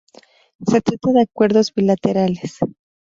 [0.67, 2.57] Se trata de acuerdos bilaterales.